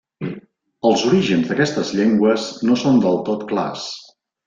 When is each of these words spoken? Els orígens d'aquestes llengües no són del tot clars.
Els 0.91 1.03
orígens 1.09 1.45
d'aquestes 1.51 1.93
llengües 2.01 2.49
no 2.71 2.81
són 2.87 3.01
del 3.07 3.25
tot 3.31 3.49
clars. 3.55 3.89